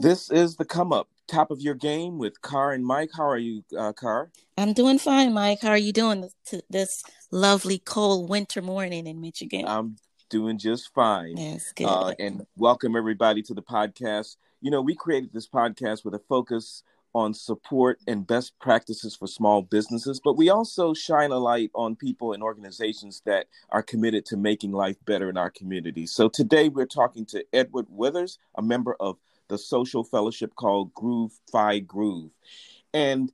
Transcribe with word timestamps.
This 0.00 0.30
is 0.30 0.56
the 0.56 0.64
come 0.64 0.92
up, 0.92 1.08
top 1.26 1.50
of 1.50 1.60
your 1.60 1.74
game 1.74 2.18
with 2.18 2.40
Car 2.42 2.72
and 2.72 2.84
Mike. 2.84 3.10
How 3.16 3.28
are 3.28 3.38
you, 3.38 3.64
uh, 3.76 3.92
Car? 3.92 4.30
I'm 4.56 4.72
doing 4.72 4.98
fine, 4.98 5.32
Mike. 5.32 5.60
How 5.62 5.70
are 5.70 5.78
you 5.78 5.92
doing 5.92 6.20
this, 6.50 6.62
this 6.68 7.02
lovely 7.30 7.78
cold 7.78 8.28
winter 8.28 8.62
morning 8.62 9.06
in 9.06 9.20
Michigan? 9.20 9.64
I'm 9.66 9.96
doing 10.30 10.58
just 10.58 10.92
fine. 10.94 11.36
Yes, 11.36 11.72
good. 11.72 11.86
Uh, 11.86 12.14
and 12.18 12.46
welcome 12.56 12.96
everybody 12.96 13.42
to 13.42 13.54
the 13.54 13.62
podcast. 13.62 14.36
You 14.60 14.70
know, 14.70 14.82
we 14.82 14.94
created 14.94 15.32
this 15.32 15.48
podcast 15.48 16.04
with 16.04 16.14
a 16.14 16.20
focus 16.28 16.82
on 17.14 17.34
support 17.34 17.98
and 18.06 18.26
best 18.26 18.58
practices 18.60 19.16
for 19.16 19.26
small 19.26 19.62
businesses, 19.62 20.20
but 20.22 20.36
we 20.36 20.48
also 20.48 20.92
shine 20.94 21.30
a 21.30 21.38
light 21.38 21.70
on 21.74 21.96
people 21.96 22.32
and 22.32 22.42
organizations 22.42 23.22
that 23.24 23.46
are 23.70 23.82
committed 23.82 24.24
to 24.26 24.36
making 24.36 24.72
life 24.72 24.96
better 25.04 25.28
in 25.30 25.36
our 25.36 25.50
community. 25.50 26.06
So 26.06 26.28
today 26.28 26.68
we're 26.68 26.86
talking 26.86 27.24
to 27.26 27.44
Edward 27.52 27.86
Withers, 27.88 28.38
a 28.56 28.62
member 28.62 28.96
of 29.00 29.16
the 29.48 29.58
social 29.58 30.04
fellowship 30.04 30.54
called 30.54 30.92
Groove 30.94 31.32
Phi 31.50 31.80
Groove. 31.80 32.30
And 32.92 33.32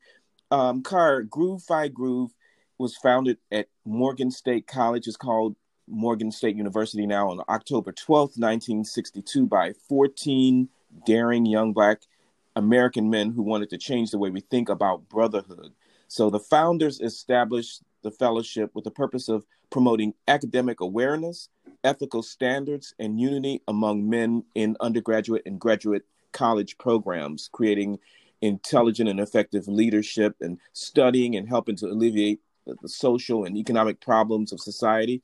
um, 0.50 0.82
Car, 0.82 1.22
Groove 1.22 1.62
Phi 1.62 1.88
Groove 1.88 2.32
was 2.78 2.96
founded 2.96 3.38
at 3.50 3.68
Morgan 3.84 4.30
State 4.30 4.66
College. 4.66 5.06
It's 5.06 5.16
called 5.16 5.56
Morgan 5.88 6.30
State 6.30 6.56
University 6.56 7.06
now 7.06 7.28
on 7.30 7.40
October 7.48 7.92
12th, 7.92 8.38
1962, 8.38 9.46
by 9.46 9.72
14 9.88 10.68
daring 11.04 11.44
young 11.44 11.72
black 11.72 12.02
American 12.56 13.10
men 13.10 13.30
who 13.32 13.42
wanted 13.42 13.70
to 13.70 13.78
change 13.78 14.10
the 14.10 14.18
way 14.18 14.30
we 14.30 14.40
think 14.40 14.68
about 14.68 15.08
brotherhood. 15.08 15.72
So 16.08 16.30
the 16.30 16.40
founders 16.40 17.00
established 17.00 17.82
the 18.02 18.10
fellowship 18.10 18.70
with 18.74 18.84
the 18.84 18.90
purpose 18.90 19.28
of 19.28 19.44
promoting 19.70 20.14
academic 20.28 20.80
awareness, 20.80 21.48
ethical 21.82 22.22
standards, 22.22 22.94
and 22.98 23.20
unity 23.20 23.62
among 23.66 24.08
men 24.08 24.44
in 24.54 24.76
undergraduate 24.80 25.42
and 25.46 25.58
graduate 25.58 26.02
college 26.32 26.78
programs, 26.78 27.48
creating 27.52 27.98
intelligent 28.42 29.08
and 29.08 29.20
effective 29.20 29.66
leadership 29.66 30.36
and 30.40 30.58
studying 30.74 31.36
and 31.36 31.48
helping 31.48 31.76
to 31.76 31.86
alleviate 31.86 32.40
the 32.66 32.88
social 32.88 33.44
and 33.44 33.56
economic 33.56 34.00
problems 34.00 34.52
of 34.52 34.60
society 34.60 35.22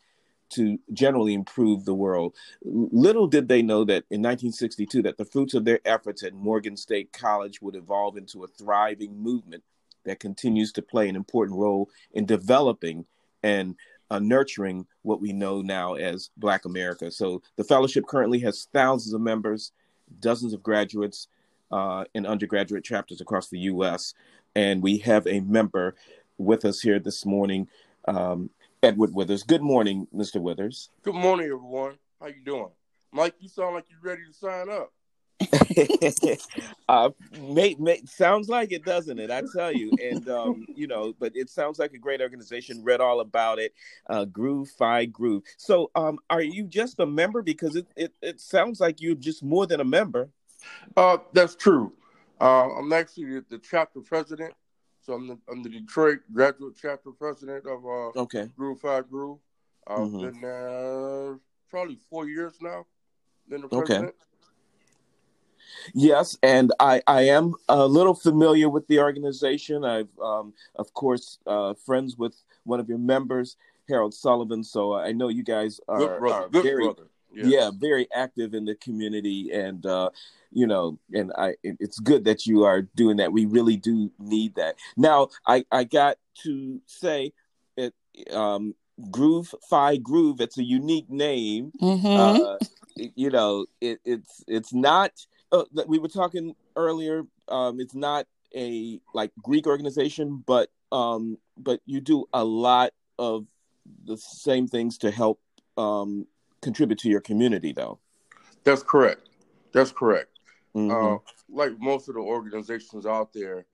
to 0.50 0.78
generally 0.92 1.34
improve 1.34 1.84
the 1.84 1.94
world. 1.94 2.34
Little 2.62 3.26
did 3.26 3.48
they 3.48 3.62
know 3.62 3.84
that 3.84 4.04
in 4.10 4.20
1962 4.20 5.02
that 5.02 5.16
the 5.16 5.24
fruits 5.24 5.54
of 5.54 5.64
their 5.64 5.80
efforts 5.84 6.22
at 6.22 6.34
Morgan 6.34 6.76
State 6.76 7.12
College 7.12 7.62
would 7.62 7.76
evolve 7.76 8.16
into 8.16 8.44
a 8.44 8.48
thriving 8.48 9.16
movement 9.20 9.62
that 10.04 10.20
continues 10.20 10.72
to 10.72 10.82
play 10.82 11.08
an 11.08 11.16
important 11.16 11.58
role 11.58 11.90
in 12.12 12.26
developing 12.26 13.04
and 13.42 13.76
uh, 14.10 14.18
nurturing 14.18 14.86
what 15.02 15.20
we 15.20 15.32
know 15.32 15.62
now 15.62 15.94
as 15.94 16.30
Black 16.36 16.64
America. 16.64 17.10
So 17.10 17.42
the 17.56 17.64
fellowship 17.64 18.06
currently 18.06 18.40
has 18.40 18.66
thousands 18.72 19.14
of 19.14 19.20
members, 19.20 19.72
dozens 20.20 20.52
of 20.52 20.62
graduates, 20.62 21.28
uh, 21.70 22.04
and 22.14 22.26
undergraduate 22.26 22.84
chapters 22.84 23.20
across 23.20 23.48
the 23.48 23.60
U.S. 23.60 24.14
And 24.56 24.82
we 24.82 24.98
have 24.98 25.26
a 25.26 25.40
member 25.40 25.94
with 26.38 26.64
us 26.64 26.80
here 26.80 26.98
this 26.98 27.24
morning, 27.24 27.68
um, 28.08 28.50
Edward 28.82 29.14
Withers. 29.14 29.42
Good 29.42 29.62
morning, 29.62 30.06
Mr. 30.14 30.40
Withers. 30.40 30.88
Good 31.02 31.14
morning, 31.14 31.46
everyone. 31.46 31.98
How 32.18 32.28
you 32.28 32.42
doing, 32.44 32.70
Mike? 33.12 33.34
You 33.38 33.48
sound 33.48 33.74
like 33.74 33.84
you're 33.90 34.00
ready 34.02 34.22
to 34.26 34.32
sign 34.32 34.70
up. 34.70 34.92
uh, 36.88 37.10
mate, 37.40 37.78
mate, 37.78 38.08
sounds 38.08 38.48
like 38.48 38.72
it, 38.72 38.84
doesn't 38.84 39.18
it? 39.18 39.30
I 39.30 39.42
tell 39.54 39.72
you, 39.72 39.92
and 40.02 40.28
um, 40.28 40.66
you 40.74 40.86
know, 40.86 41.14
but 41.18 41.32
it 41.34 41.50
sounds 41.50 41.78
like 41.78 41.92
a 41.92 41.98
great 41.98 42.22
organization. 42.22 42.82
Read 42.82 43.00
all 43.00 43.20
about 43.20 43.58
it. 43.58 43.74
Uh, 44.08 44.24
Groove 44.24 44.70
Phi 44.70 45.06
Groove. 45.06 45.42
So, 45.58 45.90
um, 45.94 46.18
are 46.30 46.42
you 46.42 46.64
just 46.64 47.00
a 47.00 47.06
member? 47.06 47.42
Because 47.42 47.76
it, 47.76 47.86
it 47.96 48.14
it 48.22 48.40
sounds 48.40 48.80
like 48.80 49.00
you're 49.00 49.14
just 49.14 49.42
more 49.42 49.66
than 49.66 49.80
a 49.80 49.84
member. 49.84 50.30
Uh, 50.96 51.18
that's 51.32 51.54
true. 51.54 51.92
Uh, 52.40 52.70
I'm 52.78 52.92
actually 52.92 53.40
the 53.48 53.58
chapter 53.58 54.00
president. 54.00 54.54
So 55.02 55.14
I'm 55.14 55.26
the, 55.26 55.38
I'm 55.50 55.62
the 55.62 55.70
Detroit 55.70 56.20
graduate 56.32 56.74
chapter 56.80 57.10
president 57.10 57.66
of 57.66 57.84
uh, 57.84 58.20
okay 58.20 58.48
Groove 58.56 58.80
Phi 58.80 59.00
Groove. 59.02 59.38
I've 59.86 59.98
mm-hmm. 59.98 60.20
been 60.20 60.40
there 60.40 61.38
probably 61.70 61.98
four 62.08 62.28
years 62.28 62.54
now. 62.60 62.86
Been 63.48 63.62
the 63.62 63.68
president. 63.68 64.08
Okay. 64.08 64.16
Yes, 65.94 66.36
and 66.42 66.72
I, 66.80 67.00
I 67.06 67.22
am 67.22 67.54
a 67.68 67.86
little 67.86 68.14
familiar 68.14 68.68
with 68.68 68.86
the 68.88 68.98
organization. 68.98 69.84
I've, 69.84 70.08
um, 70.22 70.52
of 70.76 70.92
course, 70.94 71.38
uh, 71.46 71.74
friends 71.74 72.16
with 72.16 72.34
one 72.64 72.80
of 72.80 72.88
your 72.88 72.98
members, 72.98 73.56
Harold 73.88 74.14
Sullivan. 74.14 74.64
So 74.64 74.94
I 74.94 75.12
know 75.12 75.28
you 75.28 75.44
guys 75.44 75.80
are, 75.88 76.18
brother, 76.18 76.44
are 76.44 76.62
very, 76.62 76.88
yes. 77.32 77.46
yeah, 77.46 77.70
very 77.74 78.08
active 78.14 78.54
in 78.54 78.64
the 78.64 78.74
community, 78.74 79.50
and 79.52 79.84
uh, 79.86 80.10
you 80.52 80.66
know, 80.66 80.98
and 81.12 81.32
I, 81.36 81.54
it's 81.62 81.98
good 81.98 82.24
that 82.24 82.46
you 82.46 82.64
are 82.64 82.82
doing 82.82 83.18
that. 83.18 83.32
We 83.32 83.46
really 83.46 83.76
do 83.76 84.10
need 84.18 84.56
that. 84.56 84.76
Now, 84.96 85.28
I, 85.46 85.64
I 85.70 85.84
got 85.84 86.16
to 86.42 86.80
say, 86.86 87.32
it, 87.76 87.94
um, 88.32 88.74
Groove 89.10 89.54
Phi 89.68 89.96
Groove. 89.96 90.40
It's 90.40 90.58
a 90.58 90.64
unique 90.64 91.08
name. 91.08 91.72
Mm-hmm. 91.80 92.06
Uh, 92.06 92.56
you 93.14 93.30
know, 93.30 93.66
it, 93.80 94.00
it's 94.04 94.44
it's 94.46 94.72
not 94.72 95.12
uh, 95.52 95.64
we 95.86 95.98
were 95.98 96.08
talking 96.08 96.54
earlier. 96.76 97.24
Um, 97.48 97.80
it's 97.80 97.94
not 97.94 98.26
a 98.54 99.00
like 99.14 99.32
Greek 99.42 99.66
organization, 99.66 100.42
but 100.46 100.68
um, 100.92 101.38
but 101.56 101.80
you 101.86 102.00
do 102.00 102.26
a 102.32 102.44
lot 102.44 102.92
of 103.18 103.46
the 104.04 104.16
same 104.16 104.66
things 104.66 104.98
to 104.98 105.10
help 105.10 105.40
um, 105.76 106.26
contribute 106.62 106.98
to 107.00 107.08
your 107.08 107.20
community, 107.20 107.72
though. 107.72 107.98
That's 108.64 108.82
correct. 108.82 109.28
That's 109.72 109.92
correct. 109.92 110.38
Mm-hmm. 110.74 111.14
Uh, 111.14 111.18
like 111.48 111.78
most 111.78 112.08
of 112.08 112.14
the 112.14 112.20
organizations 112.20 113.06
out 113.06 113.32
there, 113.32 113.66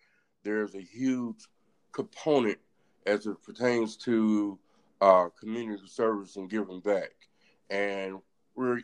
there's 0.44 0.74
a 0.74 0.80
huge 0.80 1.44
component 1.92 2.58
as 3.06 3.26
it 3.26 3.42
pertains 3.42 3.96
to 3.96 4.58
uh, 5.00 5.28
community 5.38 5.86
service 5.86 6.36
and 6.36 6.48
giving 6.48 6.80
back, 6.80 7.12
and 7.70 8.18
we're 8.54 8.80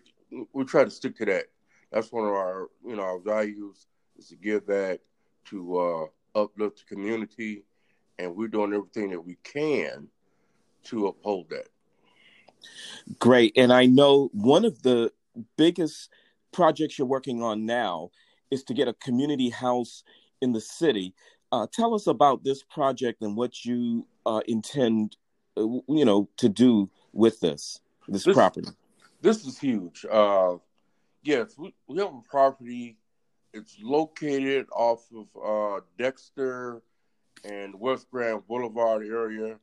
we 0.53 0.65
try 0.65 0.84
to 0.84 0.91
stick 0.91 1.17
to 1.17 1.25
that 1.27 1.45
that's 1.93 2.11
one 2.11 2.25
of 2.25 2.33
our 2.33 2.69
you 2.84 2.97
know 2.97 3.03
our 3.03 3.19
values 3.19 3.87
is 4.17 4.29
to 4.29 4.37
give 4.37 4.67
back 4.67 4.99
to 5.45 5.79
uh, 5.79 6.41
uplift 6.41 6.79
the 6.89 6.95
community, 6.95 7.65
and 8.19 8.34
we're 8.34 8.49
doing 8.49 8.73
everything 8.73 9.11
that 9.11 9.21
we 9.21 9.37
can 9.45 10.09
to 10.84 11.07
uphold 11.09 11.49
that. 11.51 11.69
Great, 13.19 13.53
and 13.56 13.73
I 13.73 13.87
know 13.87 14.31
one 14.33 14.65
of 14.65 14.83
the 14.83 15.12
biggest 15.56 16.11
projects 16.53 16.99
you're 16.99 17.06
working 17.06 17.43
on 17.43 17.67
now 17.67 18.11
is 18.50 18.62
to 18.65 18.75
get 18.75 18.89
a 18.89 18.93
community 18.95 19.50
house 19.50 20.05
in 20.41 20.53
the 20.53 20.61
city. 20.61 21.15
Uh, 21.51 21.67
tell 21.72 21.95
us 21.95 22.06
about 22.06 22.45
this 22.45 22.62
project 22.62 23.22
and 23.22 23.37
what 23.37 23.65
you 23.65 24.06
uh, 24.27 24.41
intend, 24.47 25.17
uh, 25.56 25.62
you 25.62 26.05
know, 26.05 26.28
to 26.37 26.49
do 26.49 26.91
with 27.12 27.41
this 27.41 27.81
this, 28.09 28.25
this 28.25 28.34
property. 28.34 28.69
This 29.21 29.45
is 29.45 29.59
huge. 29.59 30.05
Uh, 30.11 30.56
yes, 31.22 31.55
we, 31.56 31.75
we 31.87 31.99
have 31.99 32.09
a 32.09 32.22
property. 32.28 32.99
It's 33.55 33.77
located 33.83 34.67
off 34.72 35.06
of 35.15 35.27
uh, 35.37 35.81
Dexter 35.99 36.83
and 37.45 37.78
West 37.78 38.06
Grand 38.11 38.47
Boulevard 38.47 39.06
area, 39.06 39.59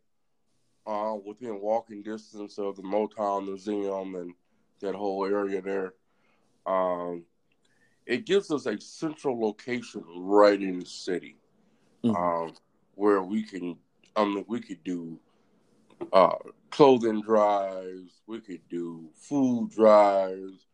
uh, 0.87 1.15
within 1.25 1.59
walking 1.61 2.01
distance 2.01 2.57
of 2.57 2.75
the 2.75 2.81
Motown 2.81 3.45
Museum 3.45 4.15
and 4.15 4.33
that 4.81 4.95
whole 4.95 5.25
area 5.25 5.61
there. 5.61 5.93
Um, 6.65 7.23
it 8.05 8.25
gives 8.25 8.51
us 8.51 8.65
a 8.65 8.79
central 8.79 9.39
location 9.39 10.03
right 10.15 10.59
in 10.59 10.79
the 10.79 10.85
city, 10.85 11.37
mm-hmm. 12.03 12.15
um, 12.15 12.53
where 12.95 13.21
we 13.21 13.43
can, 13.43 13.77
I 14.15 14.25
mean, 14.25 14.45
we 14.47 14.59
could 14.61 14.83
do 14.83 15.19
uh, 16.13 16.35
clothing 16.71 17.21
drives, 17.21 18.21
we 18.25 18.39
could 18.39 18.61
do 18.69 19.09
food 19.15 19.69
drives, 19.71 20.65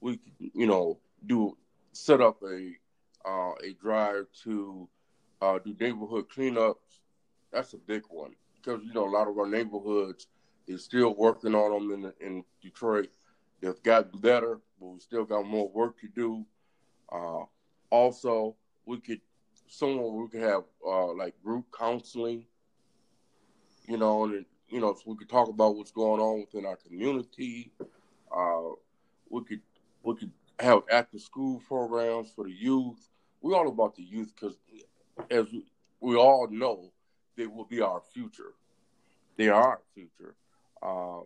we 0.00 0.16
could, 0.16 0.50
you 0.54 0.66
know 0.66 0.98
do 1.26 1.56
set 1.92 2.20
up 2.20 2.42
a 2.42 2.72
uh, 3.24 3.52
a 3.62 3.72
drive 3.80 4.26
to 4.42 4.88
uh, 5.40 5.58
do 5.64 5.76
neighborhood 5.78 6.26
cleanups. 6.28 6.74
That's 7.52 7.74
a 7.74 7.78
big 7.78 8.02
one 8.08 8.34
because 8.62 8.82
you 8.84 8.92
know 8.92 9.06
a 9.06 9.10
lot 9.10 9.28
of 9.28 9.38
our 9.38 9.48
neighborhoods 9.48 10.26
they're 10.66 10.78
still 10.78 11.14
working 11.14 11.54
on 11.54 11.88
them 11.88 12.12
in 12.20 12.26
in 12.26 12.44
Detroit. 12.62 13.08
They've 13.60 13.82
gotten 13.82 14.20
better, 14.20 14.60
but 14.80 14.86
we 14.88 15.00
still 15.00 15.24
got 15.24 15.46
more 15.46 15.68
work 15.68 15.98
to 16.00 16.08
do. 16.08 16.44
Uh, 17.10 17.44
also, 17.90 18.56
we 18.86 18.98
could 19.00 19.20
someone 19.68 20.20
we 20.20 20.28
could 20.28 20.42
have 20.42 20.64
uh, 20.86 21.12
like 21.12 21.34
group 21.42 21.66
counseling. 21.76 22.46
You 23.86 23.98
know, 23.98 24.24
and 24.24 24.44
you 24.68 24.80
know, 24.80 24.94
so 24.94 25.02
we 25.06 25.16
could 25.16 25.28
talk 25.28 25.48
about 25.48 25.76
what's 25.76 25.90
going 25.90 26.20
on 26.20 26.40
within 26.40 26.66
our 26.66 26.76
community. 26.76 27.72
Uh, 28.34 28.70
we 29.28 29.44
could 29.44 29.60
we 30.02 30.14
could 30.16 30.30
have 30.60 30.82
after 30.90 31.18
school 31.18 31.60
programs 31.66 32.30
for 32.34 32.44
the 32.44 32.52
youth. 32.52 33.08
We're 33.40 33.56
all 33.56 33.68
about 33.68 33.96
the 33.96 34.04
youth 34.04 34.32
because, 34.34 34.56
as 35.30 35.46
we 36.00 36.16
all 36.16 36.48
know, 36.48 36.91
they 37.36 37.46
will 37.46 37.64
be 37.64 37.80
our 37.80 38.00
future. 38.12 38.52
They 39.36 39.48
are 39.48 39.62
our 39.62 39.80
future. 39.94 40.34
Uh, 40.82 41.20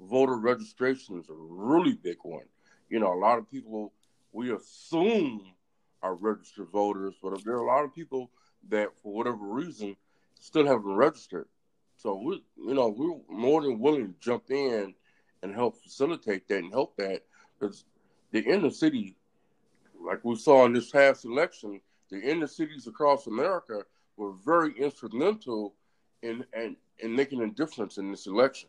voter 0.00 0.36
registration 0.36 1.18
is 1.18 1.28
a 1.28 1.34
really 1.34 1.94
big 1.94 2.16
one. 2.22 2.44
you 2.88 2.98
know, 2.98 3.12
a 3.12 3.20
lot 3.20 3.38
of 3.38 3.50
people 3.50 3.92
we 4.32 4.52
assume 4.52 5.52
are 6.02 6.14
registered 6.14 6.68
voters, 6.68 7.14
but 7.22 7.42
there 7.44 7.54
are 7.54 7.62
a 7.62 7.66
lot 7.66 7.84
of 7.84 7.94
people 7.94 8.30
that, 8.68 8.88
for 9.02 9.12
whatever 9.12 9.44
reason, 9.44 9.96
still 10.40 10.66
haven't 10.66 10.94
registered. 10.94 11.46
So 11.96 12.16
we, 12.16 12.42
you 12.56 12.74
know, 12.74 12.88
we're 12.88 13.18
more 13.28 13.60
than 13.62 13.78
willing 13.78 14.06
to 14.06 14.14
jump 14.20 14.50
in 14.50 14.94
and 15.42 15.54
help 15.54 15.82
facilitate 15.82 16.48
that 16.48 16.58
and 16.58 16.72
help 16.72 16.96
that 16.96 17.22
because 17.58 17.84
the 18.32 18.40
inner 18.40 18.70
city, 18.70 19.16
like 20.02 20.24
we 20.24 20.36
saw 20.36 20.64
in 20.64 20.72
this 20.72 20.90
past 20.90 21.24
election, 21.24 21.80
the 22.10 22.20
inner 22.20 22.46
cities 22.46 22.86
across 22.86 23.26
America 23.26 23.82
were 24.20 24.34
very 24.44 24.78
instrumental 24.78 25.74
in 26.22 26.44
in, 26.54 26.76
in 26.98 27.16
making 27.16 27.42
a 27.42 27.48
difference 27.48 27.96
in 27.96 28.10
this 28.10 28.26
election. 28.26 28.68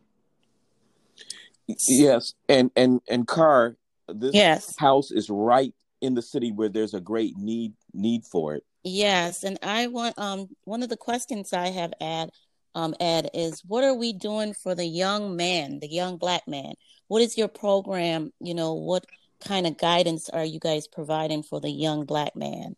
Yes, 1.88 2.34
and 2.50 2.72
and 2.76 3.02
and 3.10 3.28
Car, 3.28 3.76
this 4.08 4.34
Yes. 4.34 4.74
house 4.80 5.12
is 5.12 5.30
right 5.30 5.74
in 6.00 6.16
the 6.16 6.22
city 6.22 6.52
where 6.52 6.70
there's 6.70 6.94
a 6.94 7.02
great 7.02 7.38
need 7.38 7.74
need 7.94 8.24
for 8.26 8.56
it. 8.56 8.64
Yes, 8.84 9.44
and 9.44 9.60
I 9.62 9.88
want 9.88 10.18
um 10.18 10.48
one 10.64 10.84
of 10.84 10.90
the 10.90 10.98
questions 10.98 11.54
I 11.54 11.68
have 11.68 11.94
Ed 12.00 12.30
um 12.74 12.96
Ed 13.02 13.30
is 13.34 13.62
what 13.68 13.84
are 13.84 13.94
we 13.94 14.14
doing 14.14 14.54
for 14.54 14.74
the 14.74 14.86
young 14.86 15.36
man, 15.36 15.80
the 15.80 15.90
young 15.90 16.18
black 16.18 16.48
man? 16.48 16.74
What 17.10 17.22
is 17.22 17.38
your 17.38 17.50
program? 17.50 18.32
You 18.40 18.54
know, 18.54 18.74
what 18.74 19.06
kind 19.42 19.68
of 19.68 19.78
guidance 19.78 20.30
are 20.30 20.46
you 20.46 20.60
guys 20.60 20.88
providing 20.88 21.44
for 21.44 21.60
the 21.60 21.70
young 21.70 22.06
black 22.06 22.36
man? 22.36 22.76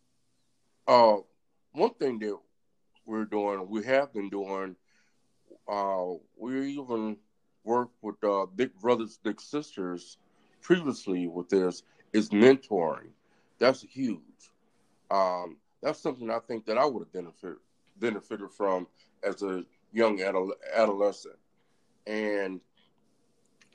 Uh, 0.87 1.17
one 1.73 1.93
thing 1.95 2.19
that 2.19 2.37
we're 3.05 3.25
doing, 3.25 3.67
we 3.69 3.83
have 3.83 4.13
been 4.13 4.29
doing, 4.29 4.75
uh, 5.67 6.05
we 6.37 6.71
even 6.71 7.17
worked 7.63 7.95
with 8.01 8.21
uh, 8.23 8.45
Big 8.55 8.73
Brothers 8.79 9.19
Big 9.23 9.39
Sisters 9.39 10.17
previously 10.61 11.27
with 11.27 11.49
this, 11.49 11.83
is 12.13 12.29
mentoring. 12.29 13.09
That's 13.59 13.81
huge. 13.81 14.19
Um, 15.11 15.57
that's 15.81 15.99
something 15.99 16.29
I 16.29 16.39
think 16.39 16.65
that 16.65 16.77
I 16.77 16.85
would 16.85 17.01
have 17.01 17.13
benefit, 17.13 17.57
benefited 17.99 18.51
from 18.51 18.87
as 19.23 19.41
a 19.41 19.63
young 19.91 20.19
adol- 20.19 20.51
adolescent. 20.73 21.35
And 22.07 22.61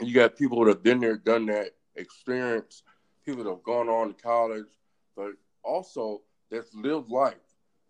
you 0.00 0.14
got 0.14 0.36
people 0.36 0.64
that 0.64 0.70
have 0.70 0.82
been 0.82 1.00
there, 1.00 1.16
done 1.16 1.46
that, 1.46 1.72
experience, 1.96 2.82
people 3.24 3.44
that 3.44 3.50
have 3.50 3.62
gone 3.62 3.88
on 3.88 4.14
to 4.14 4.22
college, 4.22 4.66
but 5.16 5.32
also 5.62 6.22
that's 6.50 6.74
lived 6.74 7.10
life, 7.10 7.34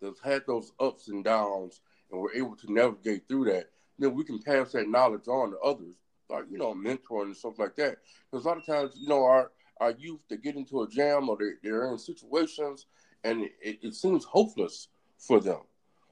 that's 0.01 0.21
had 0.21 0.43
those 0.47 0.71
ups 0.79 1.07
and 1.07 1.23
downs, 1.23 1.81
and 2.11 2.21
we're 2.21 2.33
able 2.33 2.55
to 2.55 2.73
navigate 2.73 3.27
through 3.27 3.45
that. 3.45 3.69
Then 3.97 4.15
we 4.15 4.23
can 4.23 4.39
pass 4.39 4.71
that 4.71 4.87
knowledge 4.87 5.27
on 5.27 5.51
to 5.51 5.59
others, 5.59 5.95
like 6.29 6.45
you 6.49 6.57
know, 6.57 6.73
mentoring 6.73 7.25
and 7.25 7.37
stuff 7.37 7.59
like 7.59 7.75
that. 7.75 7.97
Because 8.31 8.45
a 8.45 8.47
lot 8.47 8.57
of 8.57 8.65
times, 8.65 8.93
you 8.95 9.09
know, 9.09 9.23
our 9.23 9.51
our 9.79 9.91
youth 9.91 10.23
they 10.29 10.37
get 10.37 10.55
into 10.55 10.81
a 10.81 10.89
jam 10.89 11.29
or 11.29 11.37
they, 11.37 11.51
they're 11.63 11.91
in 11.91 11.97
situations 11.97 12.85
and 13.23 13.43
it, 13.61 13.79
it 13.81 13.95
seems 13.95 14.25
hopeless 14.25 14.87
for 15.17 15.39
them. 15.39 15.61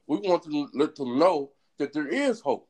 We 0.06 0.16
want 0.18 0.42
to 0.44 0.68
let 0.72 0.96
them 0.96 1.18
know 1.18 1.50
that 1.78 1.92
there 1.92 2.08
is 2.08 2.40
hope. 2.40 2.68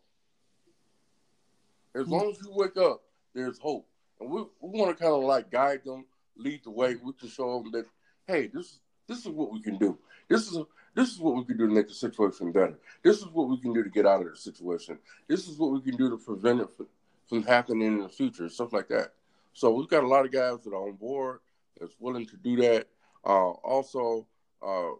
As 1.94 2.06
long 2.06 2.30
as 2.30 2.38
you 2.42 2.52
wake 2.52 2.76
up, 2.76 3.02
there's 3.34 3.58
hope. 3.58 3.86
And 4.20 4.30
we, 4.30 4.42
we 4.60 4.78
want 4.78 4.96
to 4.96 5.02
kind 5.02 5.14
of 5.14 5.22
like 5.22 5.50
guide 5.50 5.82
them, 5.84 6.04
lead 6.36 6.62
the 6.64 6.70
way. 6.70 6.96
We 6.96 7.12
can 7.12 7.28
show 7.28 7.62
them 7.62 7.72
that, 7.72 7.86
hey, 8.26 8.48
this 8.48 8.80
this 9.08 9.18
is 9.20 9.28
what 9.28 9.52
we 9.52 9.60
can 9.60 9.76
do. 9.78 9.98
This 10.28 10.50
is 10.52 10.58
this 10.94 11.12
is 11.12 11.18
what 11.18 11.36
we 11.36 11.44
can 11.44 11.56
do 11.56 11.66
to 11.68 11.72
make 11.74 11.88
the 11.88 11.94
situation 11.94 12.50
better. 12.52 12.78
This 13.02 13.18
is 13.18 13.26
what 13.26 13.48
we 13.48 13.58
can 13.58 13.72
do 13.72 13.82
to 13.84 13.90
get 13.90 14.06
out 14.06 14.20
of 14.20 14.30
the 14.30 14.36
situation. 14.36 14.98
This 15.28 15.48
is 15.48 15.56
what 15.58 15.70
we 15.72 15.80
can 15.80 15.96
do 15.96 16.10
to 16.10 16.16
prevent 16.16 16.60
it 16.60 16.68
from, 16.76 16.86
from 17.28 17.42
happening 17.44 17.86
in 17.86 17.98
the 18.02 18.08
future, 18.08 18.48
stuff 18.48 18.72
like 18.72 18.88
that. 18.88 19.12
So 19.52 19.70
we've 19.72 19.88
got 19.88 20.02
a 20.04 20.08
lot 20.08 20.24
of 20.24 20.32
guys 20.32 20.62
that 20.64 20.72
are 20.72 20.88
on 20.88 20.94
board 20.96 21.38
that's 21.80 21.94
willing 22.00 22.26
to 22.26 22.36
do 22.36 22.56
that. 22.56 22.88
Uh, 23.24 23.50
also, 23.50 24.26
uh, 24.66 24.90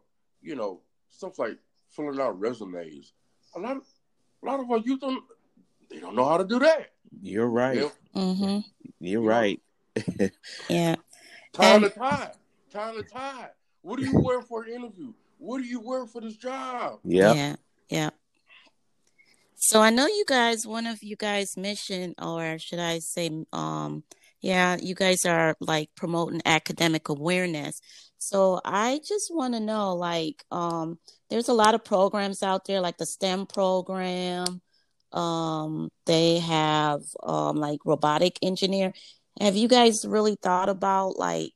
you 0.42 0.54
know, 0.56 0.80
stuff 1.10 1.38
like 1.38 1.58
filling 1.90 2.20
out 2.20 2.38
resumes. 2.38 3.12
A 3.56 3.58
lot 3.60 3.76
of 3.76 3.82
a 4.42 4.46
lot 4.46 4.60
of 4.60 4.70
our 4.70 4.78
youth 4.78 5.00
don't 5.00 5.24
they 5.90 5.98
don't 6.00 6.14
know 6.14 6.28
how 6.28 6.36
to 6.36 6.44
do 6.44 6.58
that. 6.60 6.92
You're 7.22 7.48
right. 7.48 7.76
You 7.76 7.80
know, 7.82 7.92
Mm-hmm. 8.14 8.58
You're 9.00 9.22
Yeah. 9.24 9.28
right. 9.28 9.60
Yeah. 10.68 10.94
Tie 11.52 11.64
And- 11.74 11.84
the 11.84 11.90
tie. 11.90 12.32
Tie 12.70 12.92
the 12.94 13.02
tie. 13.02 13.48
What 13.88 14.00
do 14.00 14.04
you 14.04 14.20
wear 14.20 14.42
for 14.42 14.64
an 14.64 14.70
interview? 14.74 15.14
What 15.38 15.62
do 15.62 15.64
you 15.64 15.80
wear 15.80 16.04
for 16.04 16.20
this 16.20 16.36
job? 16.36 16.98
Yeah. 17.04 17.32
Yeah, 17.32 17.56
yeah. 17.88 18.10
So 19.56 19.80
I 19.80 19.88
know 19.88 20.06
you 20.06 20.26
guys, 20.28 20.66
one 20.66 20.86
of 20.86 21.02
you 21.02 21.16
guys' 21.16 21.56
mission, 21.56 22.14
or 22.20 22.58
should 22.58 22.80
I 22.80 22.98
say, 22.98 23.30
um, 23.50 24.04
yeah, 24.42 24.76
you 24.78 24.94
guys 24.94 25.24
are 25.24 25.56
like 25.58 25.88
promoting 25.94 26.42
academic 26.44 27.08
awareness. 27.08 27.80
So 28.18 28.60
I 28.62 29.00
just 29.08 29.34
want 29.34 29.54
to 29.54 29.60
know, 29.60 29.94
like, 29.94 30.44
um, 30.50 30.98
there's 31.30 31.48
a 31.48 31.54
lot 31.54 31.74
of 31.74 31.82
programs 31.82 32.42
out 32.42 32.66
there, 32.66 32.82
like 32.82 32.98
the 32.98 33.06
STEM 33.06 33.46
program. 33.46 34.60
Um, 35.12 35.88
they 36.04 36.40
have 36.40 37.04
um 37.22 37.56
like 37.56 37.80
robotic 37.86 38.38
engineer. 38.42 38.92
Have 39.40 39.56
you 39.56 39.66
guys 39.66 40.04
really 40.06 40.36
thought 40.42 40.68
about 40.68 41.18
like 41.18 41.52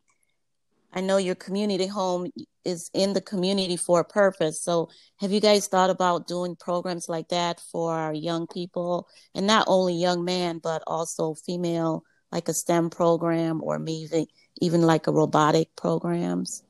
I 0.92 1.00
know 1.00 1.16
your 1.16 1.34
community 1.34 1.86
home 1.86 2.30
is 2.64 2.90
in 2.92 3.14
the 3.14 3.20
community 3.20 3.76
for 3.76 4.00
a 4.00 4.04
purpose. 4.04 4.62
So, 4.62 4.90
have 5.20 5.32
you 5.32 5.40
guys 5.40 5.66
thought 5.66 5.90
about 5.90 6.26
doing 6.26 6.54
programs 6.56 7.08
like 7.08 7.28
that 7.28 7.60
for 7.60 7.94
our 7.94 8.12
young 8.12 8.46
people, 8.46 9.08
and 9.34 9.46
not 9.46 9.64
only 9.68 9.94
young 9.94 10.24
men, 10.24 10.58
but 10.58 10.82
also 10.86 11.34
female, 11.34 12.04
like 12.30 12.48
a 12.48 12.54
STEM 12.54 12.90
program 12.90 13.62
or 13.62 13.78
maybe 13.78 14.26
even 14.60 14.82
like 14.82 15.06
a 15.06 15.12
robotic 15.12 15.74
programs? 15.76 16.62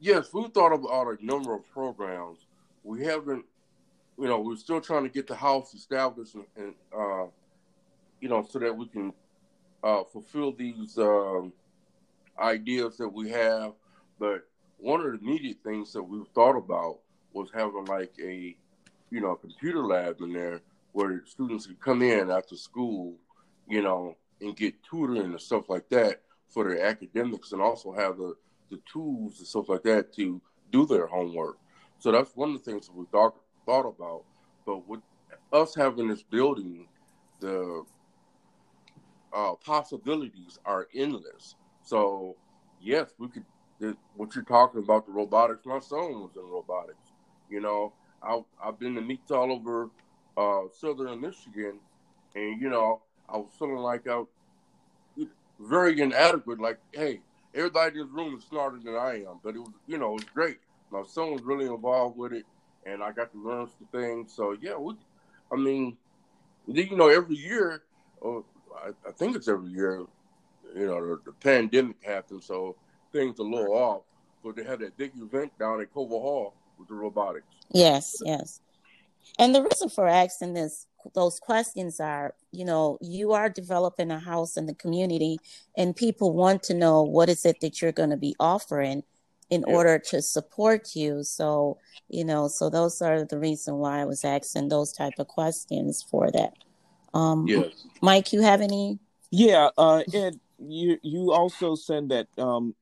Yes, 0.00 0.30
we've 0.32 0.50
thought 0.50 0.72
about 0.72 1.18
a 1.20 1.24
number 1.24 1.54
of 1.54 1.68
programs. 1.70 2.38
We 2.82 3.04
haven't, 3.04 3.44
you 4.18 4.26
know, 4.26 4.40
we're 4.40 4.56
still 4.56 4.80
trying 4.80 5.04
to 5.04 5.08
get 5.08 5.28
the 5.28 5.36
house 5.36 5.74
established 5.74 6.34
and, 6.34 6.44
and 6.56 6.74
uh, 6.92 7.26
you 8.20 8.28
know, 8.28 8.44
so 8.48 8.58
that 8.58 8.76
we 8.76 8.86
can 8.86 9.12
uh, 9.84 10.02
fulfill 10.04 10.52
these 10.52 10.98
um, 10.98 11.52
ideas 12.38 12.96
that 12.98 13.08
we 13.08 13.30
have. 13.30 13.72
But 14.18 14.46
one 14.78 15.00
of 15.00 15.12
the 15.12 15.18
immediate 15.18 15.58
things 15.64 15.92
that 15.92 16.02
we've 16.02 16.28
thought 16.34 16.56
about 16.56 16.98
was 17.32 17.48
having 17.54 17.84
like 17.86 18.12
a, 18.22 18.56
you 19.10 19.20
know, 19.20 19.34
computer 19.34 19.84
lab 19.84 20.20
in 20.20 20.32
there 20.32 20.60
where 20.92 21.22
students 21.26 21.66
could 21.66 21.80
come 21.80 22.02
in 22.02 22.30
after 22.30 22.56
school, 22.56 23.14
you 23.68 23.82
know, 23.82 24.16
and 24.40 24.56
get 24.56 24.82
tutoring 24.82 25.22
and 25.22 25.40
stuff 25.40 25.68
like 25.68 25.88
that 25.88 26.22
for 26.48 26.64
their 26.64 26.84
academics, 26.84 27.52
and 27.52 27.62
also 27.62 27.92
have 27.92 28.18
the 28.18 28.34
the 28.70 28.80
tools 28.90 29.38
and 29.38 29.46
stuff 29.46 29.68
like 29.68 29.82
that 29.82 30.12
to 30.14 30.40
do 30.70 30.86
their 30.86 31.06
homework. 31.06 31.58
So 31.98 32.10
that's 32.10 32.34
one 32.34 32.54
of 32.54 32.64
the 32.64 32.70
things 32.70 32.86
that 32.86 32.96
we 32.96 33.04
thought 33.12 33.36
thought 33.64 33.86
about. 33.86 34.24
But 34.66 34.88
with 34.88 35.00
us 35.52 35.74
having 35.74 36.08
this 36.08 36.22
building, 36.22 36.88
the 37.40 37.84
uh, 39.32 39.54
possibilities 39.64 40.58
are 40.64 40.88
endless. 40.94 41.54
So 41.92 42.36
yes, 42.80 43.10
we 43.18 43.28
could. 43.28 43.44
What 44.16 44.34
you're 44.34 44.44
talking 44.44 44.82
about 44.82 45.04
the 45.04 45.12
robotics. 45.12 45.66
My 45.66 45.78
son 45.80 46.22
was 46.22 46.30
in 46.36 46.42
robotics. 46.42 47.10
You 47.50 47.60
know, 47.60 47.92
I, 48.22 48.40
I've 48.64 48.78
been 48.78 48.94
to 48.94 49.02
meets 49.02 49.30
all 49.30 49.52
over 49.52 49.90
uh, 50.38 50.72
southern 50.72 51.20
Michigan, 51.20 51.80
and 52.34 52.62
you 52.62 52.70
know, 52.70 53.02
I 53.28 53.36
was 53.36 53.50
feeling 53.58 53.76
like 53.76 54.08
I 54.08 54.16
was 54.16 54.28
very 55.60 56.00
inadequate. 56.00 56.60
Like, 56.60 56.78
hey, 56.92 57.20
everybody 57.54 58.00
in 58.00 58.06
this 58.06 58.14
room 58.14 58.38
is 58.38 58.44
smarter 58.44 58.78
than 58.82 58.94
I 58.96 59.24
am, 59.28 59.40
but 59.44 59.54
it 59.54 59.58
was, 59.58 59.72
you 59.86 59.98
know, 59.98 60.12
it 60.12 60.14
was 60.14 60.24
great. 60.32 60.60
My 60.90 61.02
son 61.02 61.32
was 61.32 61.42
really 61.42 61.66
involved 61.66 62.16
with 62.16 62.32
it, 62.32 62.46
and 62.86 63.02
I 63.02 63.12
got 63.12 63.32
to 63.32 63.38
learn 63.38 63.66
some 63.66 63.88
things. 64.00 64.32
So 64.34 64.56
yeah, 64.62 64.78
we, 64.78 64.94
I 65.52 65.56
mean, 65.56 65.98
you 66.66 66.96
know, 66.96 67.08
every 67.08 67.36
year, 67.36 67.82
or 68.22 68.44
I, 68.82 68.92
I 69.06 69.12
think 69.12 69.36
it's 69.36 69.48
every 69.48 69.72
year, 69.72 70.06
you 70.74 70.86
know, 70.86 71.00
the, 71.06 71.20
the 71.24 71.32
pandemic 71.32 71.96
happened, 72.02 72.42
so 72.42 72.76
things 73.12 73.38
are 73.38 73.42
a 73.42 73.46
little 73.46 73.74
off. 73.74 74.02
But 74.44 74.56
they 74.56 74.64
had 74.64 74.80
that 74.80 74.96
big 74.96 75.12
event 75.20 75.56
down 75.58 75.80
at 75.80 75.92
Cobo 75.94 76.18
Hall 76.20 76.54
with 76.78 76.88
the 76.88 76.94
robotics. 76.94 77.46
Yes, 77.70 78.20
yes. 78.24 78.60
And 79.38 79.54
the 79.54 79.62
reason 79.62 79.88
for 79.88 80.06
asking 80.08 80.54
this 80.54 80.86
those 81.14 81.40
questions 81.40 81.98
are, 82.00 82.34
you 82.52 82.64
know, 82.64 82.96
you 83.00 83.32
are 83.32 83.48
developing 83.48 84.10
a 84.12 84.18
house 84.20 84.56
in 84.56 84.66
the 84.66 84.74
community 84.74 85.38
and 85.76 85.96
people 85.96 86.32
want 86.32 86.62
to 86.64 86.74
know 86.74 87.02
what 87.02 87.28
is 87.28 87.44
it 87.44 87.60
that 87.60 87.82
you're 87.82 87.90
going 87.92 88.10
to 88.10 88.16
be 88.16 88.36
offering 88.38 89.02
in 89.50 89.64
Yeah. 89.66 89.74
order 89.74 89.98
to 89.98 90.22
support 90.22 90.94
you. 90.94 91.24
So, 91.24 91.78
you 92.08 92.24
know, 92.24 92.46
so 92.46 92.70
those 92.70 93.02
are 93.02 93.24
the 93.24 93.38
reason 93.38 93.78
why 93.78 94.00
I 94.00 94.04
was 94.04 94.24
asking 94.24 94.68
those 94.68 94.92
type 94.92 95.14
of 95.18 95.26
questions 95.28 96.04
for 96.08 96.30
that. 96.32 96.54
Um 97.14 97.46
Yes. 97.48 97.84
Mike, 98.00 98.32
you 98.32 98.42
have 98.42 98.60
any 98.60 98.98
Yeah, 99.30 99.70
uh, 99.78 100.02
Ed, 100.12 100.38
you 100.68 100.98
you 101.02 101.32
also 101.32 101.74
said 101.74 102.08
that 102.10 102.28
um, 102.38 102.74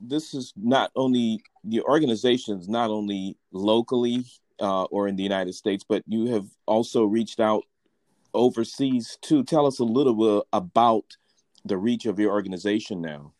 this 0.00 0.34
is 0.34 0.52
not 0.56 0.90
only 0.96 1.42
the 1.64 1.82
organizations, 1.82 2.68
not 2.68 2.90
only 2.90 3.36
locally 3.52 4.24
uh, 4.60 4.84
or 4.84 5.08
in 5.08 5.16
the 5.16 5.22
United 5.22 5.54
States, 5.54 5.84
but 5.86 6.02
you 6.06 6.26
have 6.26 6.46
also 6.66 7.04
reached 7.04 7.40
out 7.40 7.64
overseas 8.34 9.18
too. 9.20 9.44
Tell 9.44 9.66
us 9.66 9.78
a 9.78 9.84
little 9.84 10.14
bit 10.14 10.46
about 10.52 11.16
the 11.64 11.76
reach 11.76 12.06
of 12.06 12.18
your 12.18 12.32
organization 12.32 13.00
now. 13.00 13.32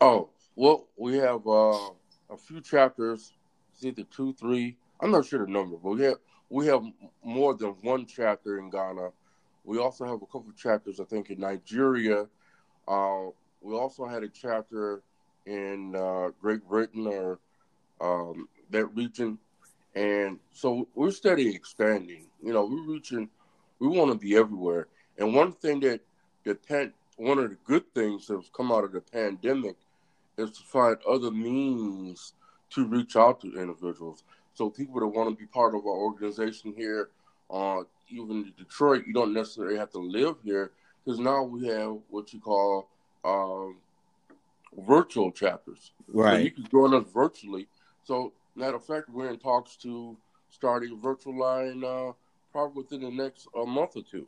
Oh 0.00 0.30
well, 0.56 0.88
we 0.96 1.16
have 1.16 1.46
uh, 1.46 1.90
a 2.30 2.36
few 2.36 2.60
chapters. 2.60 3.32
It's 3.74 3.84
either 3.84 4.04
two, 4.04 4.34
three. 4.34 4.76
I'm 5.00 5.10
not 5.10 5.26
sure 5.26 5.44
the 5.44 5.50
number, 5.50 5.76
but 5.76 5.90
we 5.90 6.02
have 6.02 6.16
we 6.50 6.66
have 6.66 6.82
more 7.24 7.54
than 7.54 7.70
one 7.82 8.06
chapter 8.06 8.58
in 8.58 8.70
Ghana. 8.70 9.10
We 9.64 9.78
also 9.78 10.04
have 10.04 10.22
a 10.22 10.26
couple 10.26 10.46
of 10.48 10.56
chapters, 10.56 11.00
I 11.00 11.04
think, 11.04 11.30
in 11.30 11.40
Nigeria. 11.40 12.26
Uh, 12.86 13.26
we 13.60 13.74
also 13.74 14.06
had 14.06 14.22
a 14.22 14.28
chapter 14.28 15.02
in 15.46 15.94
uh, 15.94 16.30
Great 16.40 16.66
Britain 16.68 17.06
or 17.06 17.38
um, 18.00 18.48
that 18.70 18.86
region, 18.96 19.38
and 19.94 20.38
so 20.52 20.88
we're 20.94 21.10
steady 21.10 21.54
expanding. 21.54 22.26
You 22.42 22.52
know, 22.52 22.64
we're 22.64 22.94
reaching. 22.94 23.28
We 23.78 23.88
want 23.88 24.12
to 24.12 24.18
be 24.18 24.36
everywhere. 24.36 24.88
And 25.18 25.34
one 25.34 25.52
thing 25.52 25.80
that 25.80 26.00
the 26.44 26.92
one 27.16 27.38
of 27.38 27.50
the 27.50 27.56
good 27.64 27.84
things 27.94 28.26
that's 28.26 28.50
come 28.56 28.72
out 28.72 28.84
of 28.84 28.92
the 28.92 29.00
pandemic 29.00 29.76
is 30.38 30.50
to 30.52 30.62
find 30.64 30.96
other 31.08 31.30
means 31.30 32.32
to 32.70 32.86
reach 32.86 33.16
out 33.16 33.40
to 33.42 33.60
individuals. 33.60 34.24
So 34.54 34.70
people 34.70 35.00
that 35.00 35.06
want 35.06 35.30
to 35.30 35.36
be 35.36 35.46
part 35.46 35.74
of 35.74 35.86
our 35.86 35.92
organization 35.92 36.74
here, 36.76 37.10
uh, 37.52 37.82
even 38.08 38.38
in 38.38 38.52
Detroit, 38.56 39.04
you 39.06 39.12
don't 39.12 39.34
necessarily 39.34 39.76
have 39.76 39.90
to 39.90 39.98
live 39.98 40.36
here 40.42 40.72
because 41.04 41.20
now 41.20 41.42
we 41.42 41.66
have 41.66 41.96
what 42.10 42.32
you 42.32 42.40
call 42.40 42.88
um, 43.24 43.76
virtual 44.78 45.30
chapters. 45.30 45.92
Right. 46.08 46.36
So 46.36 46.38
you 46.38 46.50
can 46.50 46.68
join 46.70 46.94
us 46.94 47.04
virtually. 47.12 47.68
So 48.04 48.32
matter 48.56 48.76
of 48.76 48.84
fact, 48.84 49.08
we're 49.10 49.30
in 49.30 49.38
talks 49.38 49.76
to 49.76 50.16
starting 50.50 50.92
a 50.92 50.96
virtual 50.96 51.38
line 51.38 51.82
uh, 51.84 52.12
probably 52.52 52.82
within 52.82 53.02
the 53.02 53.10
next 53.10 53.48
uh, 53.58 53.64
month 53.64 53.96
or 53.96 54.02
two. 54.02 54.26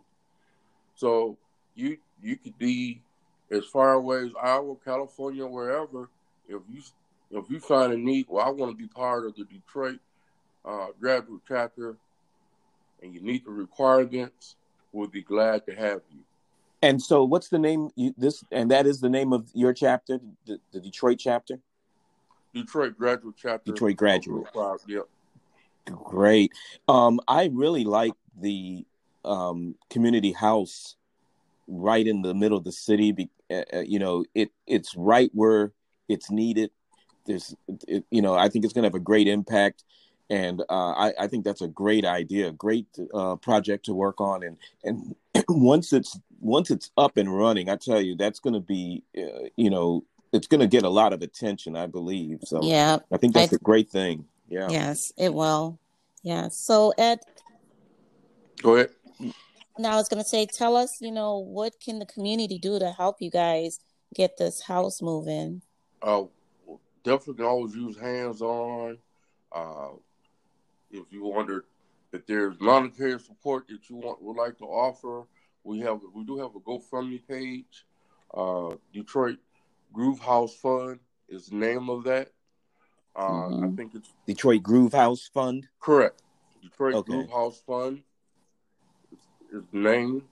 So 0.96 1.36
you 1.74 1.98
you 2.22 2.36
could 2.36 2.58
be 2.58 3.02
as 3.50 3.64
far 3.66 3.94
away 3.94 4.18
as 4.24 4.30
Iowa, 4.40 4.76
California, 4.84 5.46
wherever. 5.46 6.08
If 6.48 6.60
you 6.70 6.82
if 7.30 7.50
you 7.50 7.58
find 7.58 7.92
a 7.92 7.96
need, 7.96 8.26
well, 8.28 8.46
I 8.46 8.50
want 8.50 8.72
to 8.72 8.76
be 8.76 8.88
part 8.88 9.26
of 9.26 9.34
the 9.34 9.44
Detroit 9.44 9.98
uh, 10.64 10.88
graduate 11.00 11.42
chapter, 11.48 11.96
and 13.04 13.14
you 13.14 13.20
meet 13.20 13.44
the 13.44 13.50
requirements, 13.50 14.56
we'll 14.92 15.08
be 15.08 15.22
glad 15.22 15.66
to 15.66 15.74
have 15.74 16.00
you. 16.10 16.20
And 16.82 17.00
so, 17.00 17.24
what's 17.24 17.48
the 17.48 17.58
name? 17.58 17.90
You, 17.96 18.14
this 18.16 18.42
and 18.50 18.70
that 18.70 18.86
is 18.86 19.00
the 19.00 19.08
name 19.08 19.32
of 19.32 19.48
your 19.54 19.72
chapter, 19.72 20.18
the, 20.46 20.58
the 20.72 20.80
Detroit 20.80 21.18
chapter. 21.18 21.60
Detroit 22.52 22.96
graduate 22.98 23.34
chapter. 23.36 23.72
Detroit 23.72 23.96
graduate. 23.96 24.46
Yep. 24.86 25.04
Great. 25.86 26.52
Um, 26.88 27.20
I 27.28 27.50
really 27.52 27.84
like 27.84 28.14
the 28.40 28.84
um, 29.24 29.76
community 29.90 30.32
house 30.32 30.96
right 31.66 32.06
in 32.06 32.22
the 32.22 32.34
middle 32.34 32.58
of 32.58 32.64
the 32.64 32.72
city. 32.72 33.12
Be, 33.12 33.30
uh, 33.50 33.62
uh, 33.72 33.80
you 33.80 33.98
know, 33.98 34.24
it 34.34 34.50
it's 34.66 34.94
right 34.96 35.30
where 35.32 35.72
it's 36.08 36.30
needed. 36.30 36.70
There's, 37.26 37.54
it, 37.88 38.04
you 38.10 38.20
know, 38.20 38.34
I 38.34 38.50
think 38.50 38.64
it's 38.64 38.74
going 38.74 38.82
to 38.82 38.88
have 38.88 38.94
a 38.94 39.00
great 39.00 39.26
impact, 39.26 39.84
and 40.30 40.62
uh, 40.68 40.92
I, 40.92 41.12
I 41.20 41.26
think 41.26 41.44
that's 41.44 41.62
a 41.62 41.68
great 41.68 42.04
idea, 42.04 42.52
great 42.52 42.86
uh, 43.12 43.36
project 43.36 43.84
to 43.86 43.94
work 43.94 44.20
on, 44.20 44.42
and 44.42 44.56
and 44.82 45.14
once 45.48 45.92
it's 45.92 46.18
once 46.40 46.70
it's 46.70 46.90
up 46.96 47.16
and 47.16 47.34
running, 47.34 47.68
I 47.68 47.76
tell 47.76 48.00
you, 48.00 48.16
that's 48.16 48.38
going 48.38 48.54
to 48.54 48.60
be, 48.60 49.02
uh, 49.16 49.48
you 49.56 49.70
know, 49.70 50.04
it's 50.32 50.46
going 50.46 50.60
to 50.60 50.66
get 50.66 50.82
a 50.82 50.88
lot 50.88 51.12
of 51.12 51.22
attention, 51.22 51.76
I 51.76 51.86
believe. 51.86 52.40
So 52.44 52.60
yeah, 52.62 52.98
I 53.12 53.16
think 53.16 53.34
that's 53.34 53.52
I, 53.52 53.56
a 53.56 53.58
great 53.58 53.90
thing. 53.90 54.26
Yeah. 54.48 54.68
Yes, 54.70 55.12
it 55.16 55.32
will. 55.32 55.78
Yeah. 56.22 56.48
So 56.48 56.92
Ed, 56.98 57.20
go 58.62 58.76
ahead. 58.76 58.90
Now 59.78 59.94
I 59.94 59.96
was 59.96 60.08
going 60.08 60.22
to 60.22 60.28
say, 60.28 60.46
tell 60.46 60.76
us, 60.76 60.98
you 61.00 61.10
know, 61.10 61.38
what 61.38 61.74
can 61.80 61.98
the 61.98 62.06
community 62.06 62.58
do 62.58 62.78
to 62.78 62.92
help 62.92 63.16
you 63.20 63.30
guys 63.30 63.80
get 64.14 64.36
this 64.36 64.62
house 64.62 65.02
moving? 65.02 65.62
Uh, 66.00 66.24
definitely 67.02 67.44
always 67.44 67.74
use 67.74 67.98
hands 67.98 68.40
on. 68.40 68.98
If 70.94 71.12
you 71.12 71.24
wonder 71.24 71.64
if 72.12 72.24
there's 72.26 72.60
monetary 72.60 73.18
support 73.18 73.66
that 73.68 73.90
you 73.90 73.96
want 73.96 74.22
would 74.22 74.36
like 74.36 74.56
to 74.58 74.64
offer, 74.64 75.26
we 75.64 75.80
have 75.80 76.00
we 76.14 76.24
do 76.24 76.38
have 76.38 76.54
a 76.54 76.60
GoFundMe 76.60 77.20
page. 77.26 77.84
Uh, 78.32 78.76
Detroit 78.92 79.38
Groove 79.92 80.20
House 80.20 80.54
Fund 80.54 81.00
is 81.28 81.46
the 81.46 81.56
name 81.56 81.90
of 81.90 82.04
that. 82.04 82.30
Uh, 83.16 83.28
mm-hmm. 83.28 83.64
I 83.64 83.76
think 83.76 83.94
it's 83.94 84.12
Detroit 84.26 84.62
Groove 84.62 84.92
House 84.92 85.28
Fund. 85.32 85.66
Correct. 85.80 86.22
Detroit 86.62 86.94
okay. 86.94 87.12
Groove 87.12 87.30
House 87.30 87.62
Fund 87.66 88.02
is 89.52 89.62
the 89.72 89.78
name. 89.78 90.22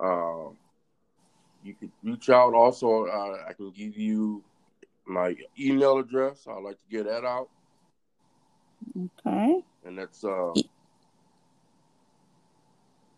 Uh, 0.00 0.50
you 1.62 1.74
can 1.74 1.92
reach 2.02 2.28
out. 2.28 2.54
Also, 2.54 3.06
uh, 3.06 3.44
I 3.48 3.52
can 3.52 3.70
give 3.70 3.96
you 3.96 4.42
my 5.06 5.34
email 5.58 5.98
address. 5.98 6.46
I'd 6.48 6.62
like 6.62 6.78
to 6.78 6.88
get 6.90 7.04
that 7.06 7.24
out. 7.24 7.48
Okay. 8.96 9.62
And 9.84 9.98
that's 9.98 10.24
uh, 10.24 10.52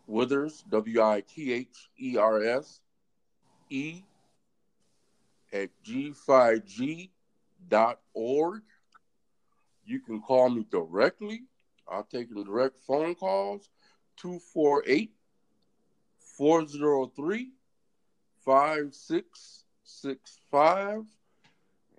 Withers, 0.07 0.65
W 0.71 1.03
I 1.03 1.23
T 1.27 1.53
H 1.53 1.89
E 1.99 2.17
R 2.17 2.43
S, 2.43 2.81
E 3.71 4.03
at 5.53 5.71
g5g 5.87 7.11
dot 7.69 8.01
org. 8.13 8.63
You 9.87 10.01
can 10.01 10.21
call 10.21 10.51
me 10.51 10.67
directly. 10.71 11.45
I'll 11.89 12.05
take 12.05 12.35
direct 12.35 12.79
phone 12.87 13.15
calls 13.15 13.71
248 14.17 15.13
403 16.19 17.53
5665. 18.45 21.05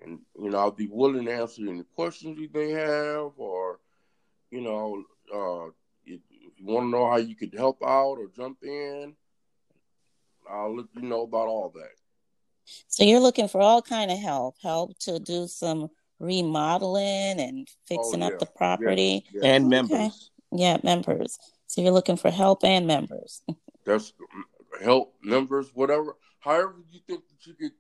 And, 0.04 0.20
you 0.40 0.50
know, 0.50 0.58
I'll 0.58 0.72
be 0.72 0.88
willing 0.88 1.26
to 1.26 1.34
answer 1.34 1.62
any 1.68 1.84
questions 1.96 2.38
you 2.40 2.50
may 2.54 2.72
have, 2.72 3.32
or, 3.38 3.80
you 4.52 4.62
know, 4.62 5.04
uh, 5.34 5.72
if, 6.06 6.22
if 6.30 6.60
you 6.60 6.66
want 6.66 6.86
to 6.86 6.90
know 6.90 7.10
how 7.10 7.18
you 7.18 7.36
could 7.36 7.54
help 7.54 7.82
out 7.84 8.18
or 8.18 8.30
jump 8.36 8.60
in, 8.64 9.16
I'll 10.50 10.76
let 10.76 10.86
you 10.96 11.02
know 11.04 11.24
about 11.24 11.48
all 11.48 11.72
that. 11.76 11.96
So 12.88 13.04
you're 13.04 13.20
looking 13.20 13.48
for 13.48 13.62
all 13.62 13.82
kind 13.82 14.12
of 14.12 14.20
help, 14.20 14.56
help 14.62 14.98
to 15.00 15.20
do 15.20 15.48
some 15.48 15.90
remodeling 16.20 17.40
and 17.40 17.68
fixing 17.88 18.24
oh, 18.24 18.28
yeah. 18.28 18.34
up 18.34 18.40
the 18.40 18.46
property 18.46 19.26
yeah. 19.32 19.42
Yeah. 19.42 19.54
and 19.54 19.70
members. 19.70 19.92
Okay. 19.92 20.10
Yeah, 20.52 20.78
members. 20.84 21.38
So 21.68 21.82
you're 21.82 21.92
looking 21.92 22.18
for 22.18 22.32
help 22.32 22.64
and 22.64 22.88
members. 22.88 23.42
That's 23.86 24.14
help 24.82 25.16
members, 25.22 25.70
whatever. 25.74 26.16
However 26.40 26.76
you 26.92 27.00
think 27.08 27.24
that 27.28 27.46
you 27.46 27.54
could, 27.54 27.72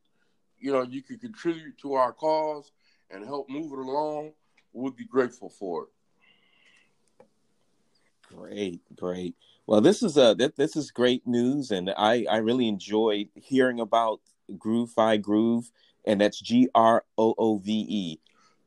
you 0.66 0.72
know, 0.72 0.82
you 0.82 1.04
could 1.04 1.22
contribute 1.22 1.78
to 1.78 1.94
our 1.94 2.12
cause 2.12 2.72
and 3.12 3.24
help 3.24 3.48
move 3.50 3.72
it 3.72 3.78
along, 3.78 4.32
we'll 4.74 4.92
be 4.92 5.06
grateful 5.06 5.48
for 5.48 5.84
it. 5.84 5.90
Great, 8.36 8.82
great. 8.96 9.36
Well, 9.68 9.80
this 9.80 10.02
is 10.02 10.18
a 10.18 10.36
this 10.58 10.76
is 10.76 10.90
great 10.90 11.28
news, 11.28 11.70
and 11.70 11.92
I 11.96 12.26
I 12.28 12.38
really 12.38 12.68
enjoyed 12.68 13.28
hearing 13.36 13.80
about 13.80 14.22
Groove 14.58 14.90
Phi 14.90 15.18
Groove, 15.18 15.70
and 16.04 16.20
that's 16.20 16.40
G 16.40 16.68
R 16.74 17.04
O 17.16 17.36
O 17.38 17.58
V 17.60 17.86
E. 17.88 18.20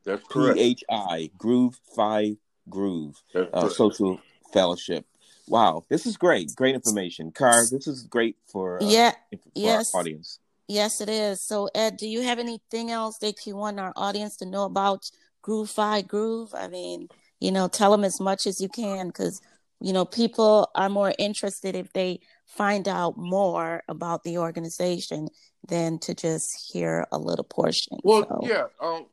That's 0.05 0.23
correct. 0.23 0.55
P 0.55 0.61
H 0.61 0.83
I 0.89 1.31
Groove 1.37 1.81
Phi 1.93 2.37
Groove 2.69 3.21
uh, 3.53 3.67
Social 3.67 4.21
Fellowship. 4.53 5.05
Wow, 5.49 5.83
this 5.89 6.05
is 6.05 6.15
great. 6.15 6.55
Great 6.55 6.75
information, 6.75 7.31
Car. 7.31 7.65
This 7.69 7.87
is 7.87 8.03
great 8.03 8.37
for 8.45 8.81
uh, 8.81 8.85
yeah, 8.87 9.11
for 9.31 9.49
yes, 9.53 9.93
our 9.93 9.99
audience. 9.99 10.39
Yes, 10.69 11.01
it 11.01 11.09
is. 11.09 11.41
So, 11.41 11.67
Ed, 11.73 11.97
do 11.97 12.07
you 12.07 12.21
have 12.21 12.37
anything 12.37 12.91
else 12.91 13.17
that 13.17 13.47
you 13.47 13.55
want 13.55 13.79
our 13.79 13.91
audience 13.95 14.37
to 14.37 14.45
know 14.45 14.65
about 14.65 15.09
Groove 15.41 15.71
Phi 15.71 16.03
Groove? 16.03 16.53
I 16.53 16.67
mean, 16.67 17.07
you 17.39 17.51
know, 17.51 17.67
tell 17.67 17.91
them 17.91 18.03
as 18.03 18.19
much 18.19 18.45
as 18.45 18.61
you 18.61 18.69
can 18.69 19.07
because 19.07 19.41
you 19.81 19.93
know 19.93 20.05
people 20.05 20.69
are 20.75 20.87
more 20.87 21.11
interested 21.17 21.75
if 21.75 21.91
they 21.93 22.19
find 22.45 22.87
out 22.87 23.17
more 23.17 23.81
about 23.87 24.23
the 24.23 24.37
organization 24.37 25.29
than 25.67 25.97
to 25.99 26.13
just 26.13 26.71
hear 26.71 27.07
a 27.11 27.17
little 27.17 27.45
portion. 27.45 27.97
Well, 28.03 28.27
so. 28.29 28.47
yeah. 28.47 28.65
Um, 28.79 29.07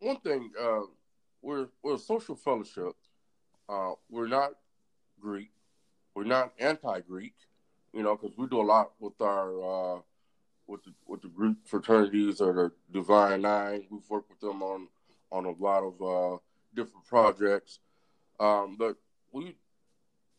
one 0.00 0.18
thing, 0.18 0.50
uh, 0.60 0.80
we're 1.40 1.68
we're 1.84 1.94
a 1.94 1.98
social 1.98 2.34
fellowship. 2.34 2.96
Uh, 3.68 3.92
we're 4.10 4.26
not 4.26 4.54
Greek. 5.20 5.52
We're 6.16 6.24
not 6.24 6.52
anti-Greek, 6.58 7.34
you 7.92 8.02
know, 8.02 8.16
because 8.16 8.36
we 8.36 8.48
do 8.48 8.60
a 8.60 8.62
lot 8.62 8.90
with 8.98 9.20
our 9.20 9.98
uh, 9.98 10.00
with 10.70 10.84
the 10.84 10.92
with 11.06 11.22
the 11.22 11.28
Greek 11.28 11.56
fraternities 11.64 12.40
or 12.40 12.52
the 12.52 12.72
Divine 12.92 13.42
Nine. 13.42 13.86
We've 13.90 14.08
worked 14.08 14.30
with 14.30 14.40
them 14.40 14.62
on 14.62 14.88
on 15.32 15.44
a 15.44 15.50
lot 15.50 15.82
of 15.82 16.00
uh, 16.00 16.38
different 16.74 17.04
projects. 17.06 17.80
Um, 18.38 18.76
but 18.78 18.96
we 19.32 19.56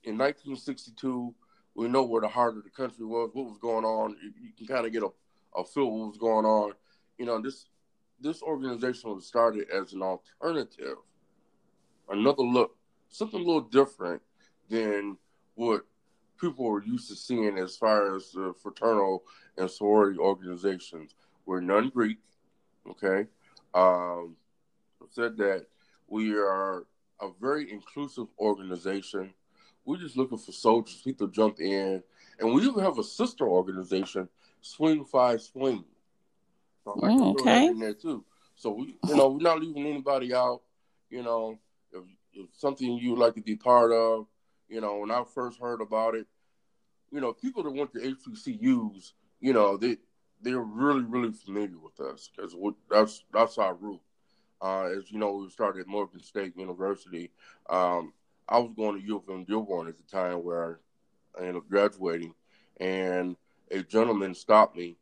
in 0.04 0.18
1962, 0.18 1.36
we 1.76 1.88
know 1.88 2.04
where 2.04 2.22
the 2.22 2.28
heart 2.28 2.58
of 2.58 2.64
the 2.64 2.70
country 2.70 3.06
was, 3.06 3.30
what 3.34 3.46
was 3.46 3.60
going 3.60 3.86
on. 3.86 4.16
You, 4.24 4.32
you 4.42 4.52
can 4.58 4.68
kind 4.68 4.86
of 4.86 4.92
get 4.92 5.04
a, 5.04 5.10
a 5.56 5.64
feel 5.64 5.92
what 5.92 6.08
was 6.08 6.18
going 6.18 6.46
on. 6.46 6.74
You 7.18 7.26
know, 7.26 7.42
this 7.42 7.66
this 8.20 8.42
organization 8.42 9.14
was 9.14 9.28
started 9.28 9.70
as 9.70 9.94
an 9.94 10.02
alternative, 10.02 10.98
another 12.10 12.44
look, 12.44 12.78
something 13.10 13.42
a 13.42 13.44
little 13.44 13.62
different 13.62 14.22
than 14.70 15.18
what 15.56 15.82
people 16.42 16.66
were 16.66 16.84
used 16.84 17.08
to 17.10 17.16
seeing 17.16 17.58
as 17.60 17.78
far 17.78 18.16
as 18.16 18.32
the 18.32 18.54
fraternal 18.62 19.24
and 19.58 19.70
sorority 19.70 20.18
organizations. 20.18 21.14
We're 21.46 21.62
non 21.62 21.90
Greek, 21.90 22.18
Okay, 22.90 23.28
um, 23.74 24.36
said 25.12 25.38
that 25.38 25.68
we 26.08 26.34
are 26.34 26.84
a 27.22 27.30
very 27.40 27.72
inclusive 27.72 28.28
organization. 28.40 29.34
We're 29.86 29.98
just 29.98 30.18
looking 30.18 30.38
for 30.38 30.52
soldiers, 30.52 31.02
people 31.04 31.28
jump 31.28 31.60
in, 31.60 32.04
and 32.40 32.54
we 32.54 32.64
even 32.64 32.84
have 32.84 32.98
a 32.98 33.04
sister 33.04 33.48
organization, 33.48 34.28
Swing 34.62 35.06
Phi 35.06 35.38
Swing. 35.38 35.86
So 36.84 36.94
Mm, 36.94 37.34
to 37.34 37.40
throw 37.40 37.46
that 37.46 37.62
okay. 37.62 37.68
in 37.68 37.80
there 37.80 37.94
too. 37.94 38.26
So 38.56 38.72
we, 38.72 38.96
you 39.08 39.16
know, 39.16 39.30
we're 39.30 39.42
not 39.42 39.60
leaving 39.60 39.86
anybody 39.86 40.34
out. 40.34 40.62
You 41.10 41.24
know, 41.24 41.60
if, 41.92 42.04
if 42.34 42.48
something 42.56 42.98
you 42.98 43.12
would 43.12 43.20
like 43.20 43.36
to 43.36 43.42
be 43.42 43.56
part 43.56 43.92
of, 43.92 44.28
you 44.68 44.82
know, 44.82 45.00
when 45.00 45.12
I 45.12 45.24
first 45.36 45.60
heard 45.60 45.82
about 45.82 46.16
it, 46.16 46.28
you 47.12 47.22
know, 47.22 47.34
people 47.34 47.64
that 47.64 47.72
went 47.72 47.94
to 47.94 48.00
HBCUs, 48.00 49.12
you 49.40 49.54
know, 49.54 49.78
they 49.78 49.98
they're 50.42 50.60
really 50.60 51.04
really 51.04 51.32
familiar 51.32 51.78
with 51.78 52.00
us 52.00 52.30
because 52.36 52.56
that's 52.90 53.24
that's 53.34 53.58
our 53.58 53.76
root. 53.76 54.00
Uh, 54.62 54.90
as 54.98 55.12
you 55.12 55.20
know, 55.20 55.34
we 55.34 55.50
started 55.50 55.82
at 55.82 55.88
Morgan 55.88 56.22
State 56.22 56.56
University. 56.56 57.32
Um, 57.70 58.14
I 58.48 58.60
was 58.60 58.72
going 58.76 59.00
to 59.00 59.08
U 59.08 59.18
of 59.18 59.30
M 59.30 59.44
Dearborn 59.44 59.88
at 59.88 59.98
the 59.98 60.04
time 60.04 60.44
where 60.44 60.80
I 61.36 61.42
ended 61.42 61.58
up 61.58 61.70
graduating, 61.70 62.34
and 62.80 63.36
a 63.72 63.82
gentleman 63.82 64.36
stopped 64.36 64.76
me, 64.76 64.98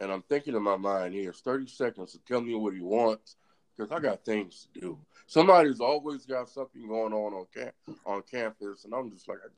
and 0.00 0.12
I'm 0.12 0.22
thinking 0.22 0.54
in 0.54 0.62
my 0.62 0.76
mind, 0.76 1.14
he 1.14 1.24
has 1.24 1.40
30 1.40 1.66
seconds 1.66 2.12
to 2.12 2.18
tell 2.18 2.40
me 2.40 2.54
what 2.54 2.74
he 2.74 2.80
wants 2.80 3.36
because 3.76 3.90
I 3.90 4.00
got 4.00 4.24
things 4.24 4.68
to 4.74 4.80
do. 4.80 4.98
Somebody's 5.26 5.80
always 5.80 6.26
got 6.26 6.48
something 6.48 6.86
going 6.86 7.12
on 7.12 7.32
on, 7.32 7.46
cam- 7.54 7.96
on 8.04 8.22
campus, 8.30 8.84
and 8.84 8.94
I'm 8.94 9.10
just 9.10 9.28
like, 9.28 9.38
I 9.38 9.48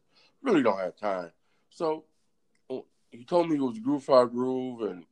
really 0.43 0.63
don't 0.63 0.79
have 0.79 0.97
time. 0.97 1.31
So 1.71 2.05
he 3.11 3.25
told 3.25 3.49
me 3.49 3.57
it 3.57 3.61
was 3.63 3.79
Groove 3.79 4.05
Phi 4.05 4.25
Groove, 4.27 4.83
and 4.83 5.05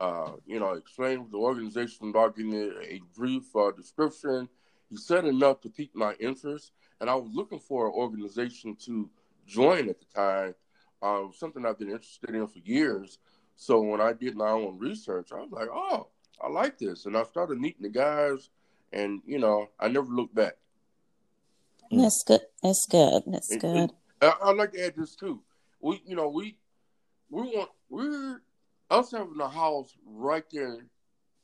uh, 0.00 0.32
you 0.46 0.58
know, 0.60 0.72
explained 0.72 1.26
the 1.30 1.38
organization 1.38 2.10
about 2.10 2.36
giving 2.36 2.54
a 2.54 3.00
brief 3.16 3.44
uh, 3.56 3.70
description. 3.70 4.48
He 4.90 4.96
said 4.96 5.24
enough 5.24 5.60
to 5.62 5.68
pique 5.70 5.94
my 5.94 6.14
interest, 6.14 6.72
and 7.00 7.10
I 7.10 7.14
was 7.14 7.30
looking 7.32 7.58
for 7.58 7.86
an 7.86 7.92
organization 7.92 8.76
to 8.86 9.08
join 9.46 9.88
at 9.88 9.96
the 9.98 10.06
time, 10.14 10.54
uh, 11.02 11.22
something 11.36 11.64
I've 11.64 11.78
been 11.78 11.90
interested 11.90 12.30
in 12.30 12.46
for 12.46 12.58
years. 12.60 13.18
So 13.56 13.80
when 13.80 14.00
I 14.00 14.12
did 14.12 14.36
my 14.36 14.50
own 14.50 14.78
research, 14.78 15.30
I 15.32 15.36
was 15.36 15.50
like, 15.50 15.68
oh, 15.72 16.08
I 16.40 16.48
like 16.48 16.78
this, 16.78 17.06
and 17.06 17.16
I 17.16 17.22
started 17.24 17.58
meeting 17.60 17.82
the 17.82 17.88
guys, 17.88 18.50
and 18.92 19.22
you 19.26 19.38
know, 19.38 19.68
I 19.80 19.88
never 19.88 20.08
looked 20.08 20.34
back. 20.34 20.56
That's 21.90 22.22
good. 22.26 22.40
That's 22.62 22.86
good. 22.86 23.22
That's 23.26 23.50
And- 23.50 23.60
good. 23.60 23.76
and 23.76 23.92
I, 24.22 24.32
I'd 24.42 24.56
like 24.56 24.72
to 24.72 24.84
add 24.86 24.94
this 24.96 25.14
too. 25.16 25.40
We, 25.80 26.02
you 26.06 26.16
know, 26.16 26.28
we 26.28 26.56
we 27.30 27.42
want 27.42 27.70
we're 27.88 28.40
us 28.90 29.10
having 29.12 29.40
a 29.40 29.48
house 29.48 29.94
right 30.06 30.44
there 30.52 30.86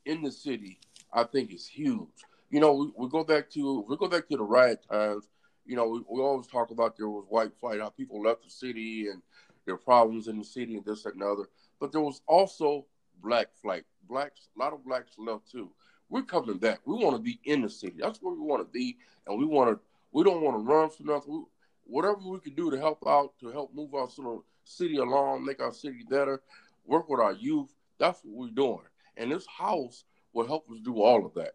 in 0.04 0.22
the 0.22 0.32
city. 0.32 0.78
I 1.12 1.24
think 1.24 1.52
is 1.52 1.66
huge. 1.66 2.08
You 2.50 2.60
know, 2.60 2.72
we, 2.74 2.90
we 2.96 3.08
go 3.08 3.24
back 3.24 3.50
to 3.50 3.84
we 3.88 3.96
go 3.96 4.08
back 4.08 4.28
to 4.28 4.36
the 4.36 4.42
riot 4.42 4.84
times. 4.90 5.28
You 5.64 5.76
know, 5.76 5.88
we, 5.88 6.00
we 6.10 6.20
always 6.20 6.46
talk 6.46 6.70
about 6.70 6.96
there 6.96 7.08
was 7.08 7.24
white 7.28 7.52
flight, 7.60 7.80
how 7.80 7.90
people 7.90 8.22
left 8.22 8.44
the 8.44 8.50
city 8.50 9.08
and 9.08 9.22
their 9.66 9.76
problems 9.76 10.28
in 10.28 10.38
the 10.38 10.44
city 10.44 10.76
and 10.76 10.84
this 10.84 11.02
that, 11.04 11.12
and 11.12 11.22
the 11.22 11.26
other. 11.26 11.44
But 11.80 11.92
there 11.92 12.00
was 12.00 12.20
also 12.26 12.86
black 13.22 13.48
flight. 13.60 13.84
Blacks, 14.08 14.48
a 14.56 14.58
lot 14.58 14.72
of 14.72 14.84
blacks 14.84 15.12
left 15.18 15.50
too. 15.50 15.70
We're 16.08 16.22
coming 16.22 16.58
back. 16.58 16.80
We 16.84 16.94
want 16.94 17.16
to 17.16 17.22
be 17.22 17.40
in 17.44 17.62
the 17.62 17.70
city. 17.70 17.96
That's 18.00 18.20
where 18.20 18.34
we 18.34 18.40
want 18.40 18.66
to 18.66 18.70
be, 18.70 18.98
and 19.26 19.38
we 19.38 19.46
want 19.46 19.70
to. 19.70 19.80
We 20.12 20.24
don't 20.24 20.42
want 20.42 20.56
to 20.56 20.70
run 20.70 20.90
for 20.90 21.04
nothing. 21.04 21.46
We, 21.92 21.96
whatever 21.96 22.20
we 22.24 22.40
can 22.40 22.54
do 22.54 22.70
to 22.70 22.78
help 22.78 23.06
out, 23.06 23.32
to 23.40 23.50
help 23.50 23.74
move 23.74 23.94
our 23.94 24.08
sort 24.08 24.38
of 24.38 24.42
city 24.64 24.96
along, 24.96 25.44
make 25.44 25.60
our 25.60 25.72
city 25.72 26.04
better, 26.08 26.42
work 26.86 27.08
with 27.08 27.20
our 27.20 27.32
youth. 27.32 27.68
That's 27.98 28.20
what 28.24 28.48
we're 28.48 28.54
doing, 28.54 28.86
and 29.16 29.30
this 29.30 29.46
house 29.46 30.04
will 30.32 30.46
help 30.46 30.70
us 30.70 30.78
do 30.84 31.02
all 31.02 31.26
of 31.26 31.34
that. 31.34 31.52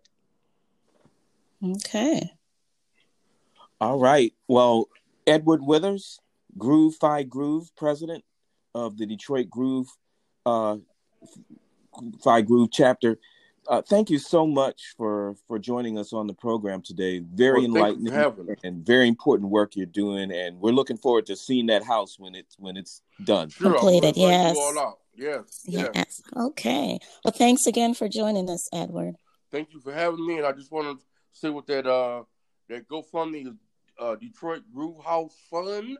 Okay. 1.64 2.32
All 3.82 4.00
right. 4.00 4.34
Well, 4.48 4.88
Edward 5.26 5.62
Withers, 5.62 6.20
Groove 6.58 6.96
Phi 6.96 7.24
Groove, 7.24 7.76
president 7.76 8.24
of 8.74 8.98
the 8.98 9.06
Detroit 9.06 9.50
Groove 9.50 9.88
uh, 10.46 10.78
Phi 12.24 12.42
Groove 12.42 12.70
chapter. 12.72 13.18
Uh, 13.68 13.82
thank 13.82 14.10
you 14.10 14.18
so 14.18 14.48
much 14.48 14.94
for 14.96 15.36
for 15.48 15.60
joining 15.60 15.98
us 15.98 16.14
on 16.14 16.26
the 16.26 16.34
program 16.34 16.82
today. 16.82 17.20
Very 17.20 17.68
Well, 17.68 17.76
enlightening 17.76 18.14
for 18.14 18.18
having 18.18 18.46
me. 18.46 18.56
and 18.64 18.86
very 18.86 19.10
important 19.10 19.50
work 19.50 19.76
you're 19.76 19.86
doing, 19.86 20.32
and 20.32 20.58
we're 20.60 20.72
looking 20.72 20.96
forward 20.98 21.26
to 21.26 21.36
seeing 21.36 21.66
that 21.68 21.84
house 21.84 22.18
when 22.18 22.34
it's 22.34 22.56
when 22.58 22.78
it's 22.78 23.02
done. 23.26 23.50
Sure, 23.50 23.74
Completed, 23.74 24.16
I'll 24.18 24.30
yes. 24.30 24.56
All 24.58 24.80
out. 24.80 25.00
Yes, 25.16 25.64
yes. 25.66 25.90
Yes. 25.94 26.22
Okay. 26.36 27.00
Well, 27.26 27.34
thanks 27.34 27.68
again 27.68 27.94
for 27.94 28.08
joining 28.08 28.50
us, 28.50 28.70
Edward. 28.72 29.16
Thank 29.52 29.74
you 29.74 29.82
for 29.82 29.92
having 29.92 30.26
me, 30.26 30.38
and 30.38 30.46
I 30.46 30.54
just 30.54 30.72
want 30.72 30.98
to 31.00 31.06
say 31.34 31.50
with 31.50 31.66
that 31.68 31.86
uh 31.86 32.24
that 32.70 32.88
GoFundMe 32.88 33.48
is 33.48 33.54
uh, 34.00 34.16
Detroit 34.16 34.64
Groove 34.74 35.04
House 35.04 35.36
Fund. 35.50 35.98